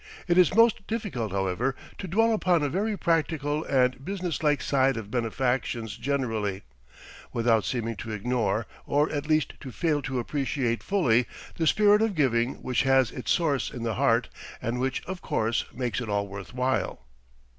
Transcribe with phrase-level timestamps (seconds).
[0.27, 4.97] It is most difficult, however, to dwell upon a very practical and business like side
[4.97, 6.63] of benefactions generally,
[7.33, 11.27] without seeming to ignore, or at least to fail to appreciate fully,
[11.57, 14.27] the spirit of giving which has its source in the heart,
[14.59, 17.01] and which, of course, makes it all worth while.